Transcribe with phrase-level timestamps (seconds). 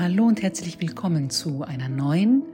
[0.00, 2.44] Hallo und herzlich willkommen zu einer neuen,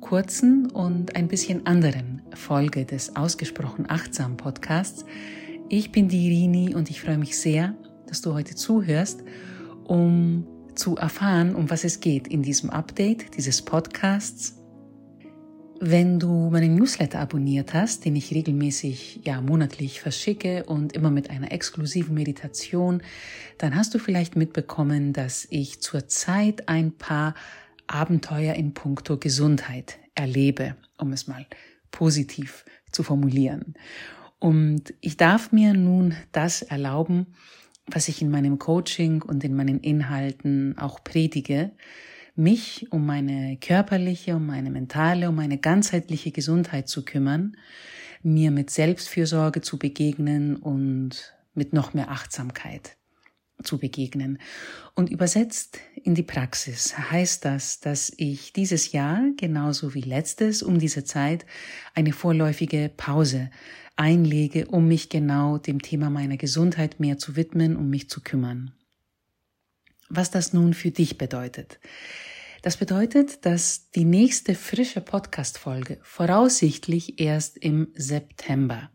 [0.00, 5.04] kurzen und ein bisschen anderen Folge des Ausgesprochen Achtsam Podcasts.
[5.68, 7.76] Ich bin die Irini und ich freue mich sehr,
[8.08, 9.22] dass du heute zuhörst,
[9.84, 14.59] um zu erfahren, um was es geht in diesem Update dieses Podcasts
[15.82, 21.30] wenn du meinen Newsletter abonniert hast, den ich regelmäßig, ja, monatlich verschicke und immer mit
[21.30, 23.02] einer exklusiven Meditation,
[23.56, 27.34] dann hast du vielleicht mitbekommen, dass ich zurzeit ein paar
[27.86, 31.46] Abenteuer in puncto Gesundheit erlebe, um es mal
[31.90, 33.74] positiv zu formulieren.
[34.38, 37.26] Und ich darf mir nun das erlauben,
[37.86, 41.72] was ich in meinem Coaching und in meinen Inhalten auch predige,
[42.40, 47.56] mich um meine körperliche, um meine mentale, um meine ganzheitliche Gesundheit zu kümmern,
[48.22, 52.96] mir mit Selbstfürsorge zu begegnen und mit noch mehr Achtsamkeit
[53.62, 54.38] zu begegnen.
[54.94, 60.78] Und übersetzt in die Praxis heißt das, dass ich dieses Jahr, genauso wie letztes, um
[60.78, 61.46] diese Zeit
[61.94, 63.50] eine vorläufige Pause
[63.96, 68.72] einlege, um mich genau dem Thema meiner Gesundheit mehr zu widmen, um mich zu kümmern.
[70.08, 71.78] Was das nun für dich bedeutet.
[72.62, 78.90] Das bedeutet, dass die nächste frische Podcast-Folge voraussichtlich erst im September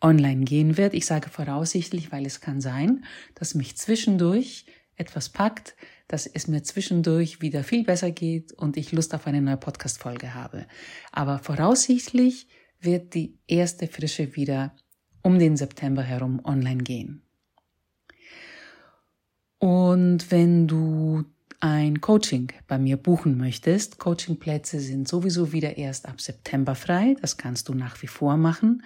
[0.00, 0.94] online gehen wird.
[0.94, 4.64] Ich sage voraussichtlich, weil es kann sein, dass mich zwischendurch
[4.96, 5.76] etwas packt,
[6.08, 10.34] dass es mir zwischendurch wieder viel besser geht und ich Lust auf eine neue Podcast-Folge
[10.34, 10.66] habe.
[11.12, 12.48] Aber voraussichtlich
[12.80, 14.74] wird die erste frische wieder
[15.22, 17.22] um den September herum online gehen.
[19.58, 21.24] Und wenn du
[21.60, 27.16] ein Coaching bei mir buchen möchtest, Coachingplätze sind sowieso wieder erst ab September frei.
[27.20, 28.82] Das kannst du nach wie vor machen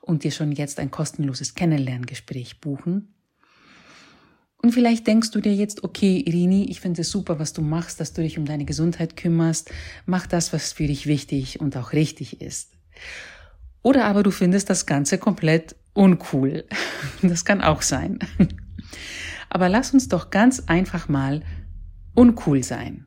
[0.00, 3.14] und dir schon jetzt ein kostenloses Kennenlerngespräch buchen.
[4.62, 7.98] Und vielleicht denkst du dir jetzt, okay, Irini, ich finde es super, was du machst,
[7.98, 9.70] dass du dich um deine Gesundheit kümmerst.
[10.04, 12.72] Mach das, was für dich wichtig und auch richtig ist.
[13.82, 16.66] Oder aber du findest das Ganze komplett uncool.
[17.22, 18.18] Das kann auch sein.
[19.50, 21.42] Aber lass uns doch ganz einfach mal
[22.14, 23.06] uncool sein.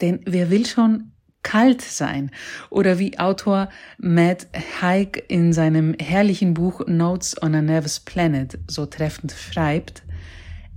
[0.00, 1.12] Denn wer will schon
[1.42, 2.30] kalt sein?
[2.70, 3.68] Oder wie Autor
[3.98, 4.48] Matt
[4.80, 10.02] Haig in seinem herrlichen Buch Notes on a Nervous Planet so treffend schreibt,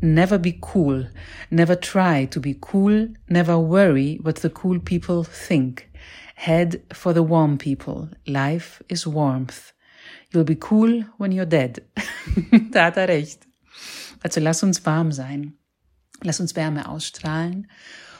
[0.01, 1.09] Never be cool.
[1.49, 3.09] Never try to be cool.
[3.27, 5.89] Never worry what the cool people think.
[6.35, 8.07] Head for the warm people.
[8.25, 9.73] Life is warmth.
[10.31, 11.81] You'll be cool when you're dead.
[12.71, 13.45] da hat er recht.
[14.23, 15.57] Also lass uns warm sein.
[16.23, 17.67] Lass uns Wärme ausstrahlen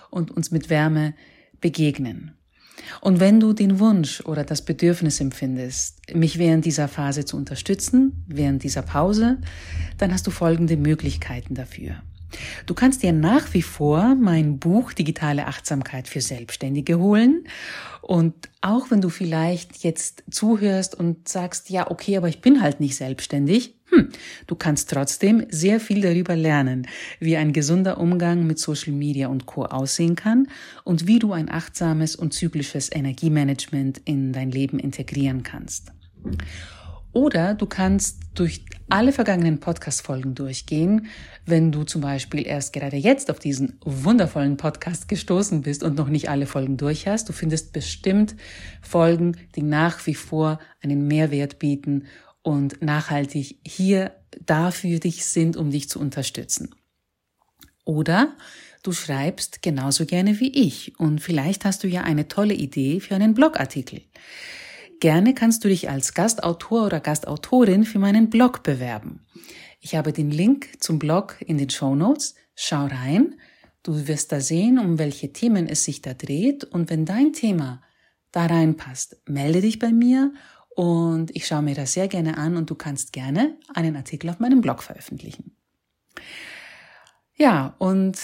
[0.10, 1.14] und uns mit Wärme
[1.62, 2.34] begegnen.
[3.02, 8.24] Und wenn du den Wunsch oder das Bedürfnis empfindest, mich während dieser Phase zu unterstützen,
[8.28, 9.38] während dieser Pause,
[9.98, 12.02] dann hast du folgende Möglichkeiten dafür.
[12.66, 17.46] Du kannst dir nach wie vor mein Buch Digitale Achtsamkeit für Selbstständige holen.
[18.02, 22.80] Und auch wenn du vielleicht jetzt zuhörst und sagst, ja, okay, aber ich bin halt
[22.80, 24.10] nicht selbstständig, hm,
[24.48, 26.88] du kannst trotzdem sehr viel darüber lernen,
[27.20, 29.66] wie ein gesunder Umgang mit Social Media und Co.
[29.66, 30.48] aussehen kann
[30.84, 35.92] und wie du ein achtsames und zyklisches Energiemanagement in dein Leben integrieren kannst.
[37.12, 41.08] Oder du kannst durch alle vergangenen Podcast-Folgen durchgehen,
[41.46, 46.08] wenn du zum Beispiel erst gerade jetzt auf diesen wundervollen Podcast gestoßen bist und noch
[46.08, 47.28] nicht alle Folgen durch hast.
[47.28, 48.36] Du findest bestimmt
[48.82, 52.06] Folgen, die nach wie vor einen Mehrwert bieten
[52.42, 54.12] und nachhaltig hier
[54.46, 56.70] dafür dich sind, um dich zu unterstützen.
[57.86, 58.36] Oder
[58.84, 63.16] du schreibst genauso gerne wie ich und vielleicht hast du ja eine tolle Idee für
[63.16, 64.02] einen Blogartikel.
[65.00, 69.26] Gerne kannst du dich als Gastautor oder Gastautorin für meinen Blog bewerben.
[69.80, 72.36] Ich habe den Link zum Blog in den Show Notes.
[72.54, 73.36] Schau rein.
[73.82, 76.66] Du wirst da sehen, um welche Themen es sich da dreht.
[76.66, 77.82] Und wenn dein Thema
[78.34, 80.34] da reinpasst, melde dich bei mir
[80.76, 84.40] und ich schaue mir das sehr gerne an und du kannst gerne einen Artikel auf
[84.40, 85.56] meinem Blog veröffentlichen.
[87.36, 88.20] Ja, und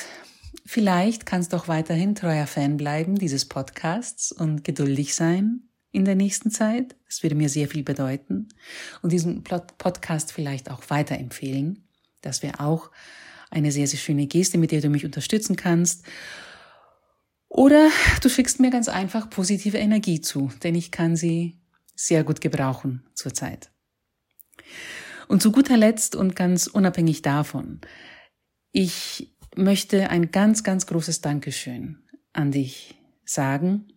[0.66, 6.15] vielleicht kannst du auch weiterhin treuer Fan bleiben dieses Podcasts und geduldig sein in der
[6.15, 6.95] nächsten Zeit.
[7.07, 8.50] Das würde mir sehr viel bedeuten.
[9.01, 11.88] Und diesen Podcast vielleicht auch weiterempfehlen.
[12.21, 12.92] Das wäre auch
[13.50, 16.06] eine sehr, sehr schöne Geste, mit der du mich unterstützen kannst.
[17.47, 17.89] Oder
[18.21, 21.62] du schickst mir ganz einfach positive Energie zu, denn ich kann sie
[21.95, 23.71] sehr gut gebrauchen zurzeit.
[25.30, 27.80] Und zu guter Letzt und ganz unabhängig davon,
[28.74, 32.03] ich möchte ein ganz, ganz großes Dankeschön
[32.33, 33.88] an dich sagen.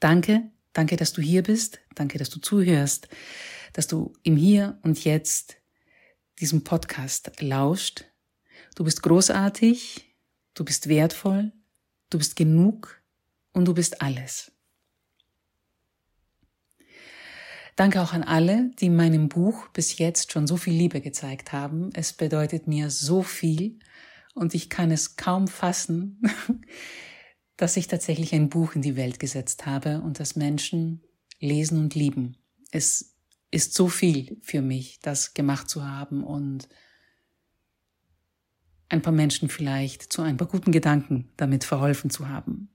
[0.00, 3.08] Danke, danke, dass du hier bist, danke, dass du zuhörst,
[3.72, 5.56] dass du im Hier und Jetzt
[6.40, 8.04] diesem Podcast lauscht.
[8.76, 10.14] Du bist großartig,
[10.54, 11.52] du bist wertvoll,
[12.10, 13.02] Du bist genug
[13.52, 14.50] und du bist alles.
[17.76, 21.90] Danke auch an alle, die meinem Buch bis jetzt schon so viel Liebe gezeigt haben.
[21.92, 23.78] Es bedeutet mir so viel
[24.34, 26.20] und ich kann es kaum fassen,
[27.58, 31.02] dass ich tatsächlich ein Buch in die Welt gesetzt habe und dass Menschen
[31.40, 32.38] lesen und lieben.
[32.70, 33.16] Es
[33.50, 36.68] ist so viel für mich, das gemacht zu haben und
[38.88, 42.70] ein paar Menschen vielleicht zu ein paar guten Gedanken damit verholfen zu haben.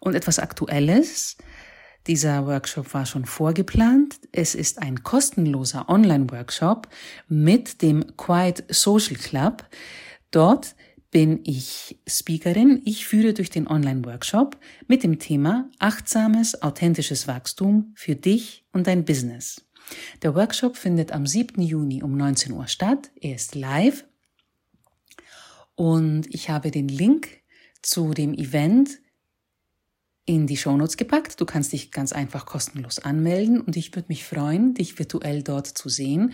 [0.00, 1.36] Und etwas Aktuelles.
[2.08, 4.18] Dieser Workshop war schon vorgeplant.
[4.32, 6.88] Es ist ein kostenloser Online-Workshop
[7.28, 9.64] mit dem Quiet Social Club.
[10.32, 10.74] Dort
[11.12, 12.80] bin ich Speakerin.
[12.84, 19.04] Ich führe durch den Online-Workshop mit dem Thema achtsames, authentisches Wachstum für dich und dein
[19.04, 19.64] Business.
[20.22, 21.60] Der Workshop findet am 7.
[21.60, 23.10] Juni um 19 Uhr statt.
[23.20, 24.04] Er ist live
[25.74, 27.28] und ich habe den Link
[27.82, 28.98] zu dem Event
[30.24, 31.38] in die Shownotes gepackt.
[31.38, 35.66] Du kannst dich ganz einfach kostenlos anmelden und ich würde mich freuen, dich virtuell dort
[35.66, 36.32] zu sehen.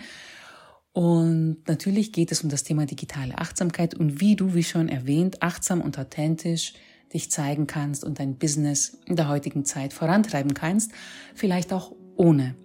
[0.93, 5.41] Und natürlich geht es um das Thema digitale Achtsamkeit und wie du, wie schon erwähnt,
[5.41, 6.73] achtsam und authentisch
[7.13, 10.91] dich zeigen kannst und dein Business in der heutigen Zeit vorantreiben kannst,
[11.35, 12.55] vielleicht auch ohne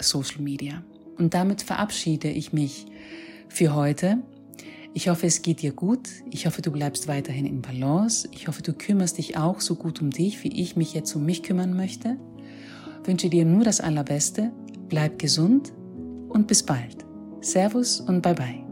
[0.00, 0.84] Social Media.
[1.16, 2.86] Und damit verabschiede ich mich
[3.48, 4.18] für heute.
[4.94, 6.08] Ich hoffe, es geht dir gut.
[6.30, 8.28] Ich hoffe, du bleibst weiterhin in Balance.
[8.32, 11.24] Ich hoffe, du kümmerst dich auch so gut um dich, wie ich mich jetzt um
[11.24, 12.16] mich kümmern möchte.
[13.02, 14.52] Ich wünsche dir nur das Allerbeste.
[14.88, 15.72] Bleib gesund
[16.28, 17.04] und bis bald.
[17.44, 18.63] Servus und bye bye.